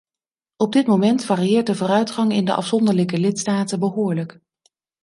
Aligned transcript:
Op 0.55 0.71
dit 0.73 0.87
moment 0.87 1.25
varieert 1.25 1.65
de 1.67 1.75
vooruitgang 1.75 2.31
in 2.33 2.45
de 2.45 2.53
afzonderlijke 2.53 3.17
lidstaten 3.17 3.79
behoorlijk. 3.79 4.39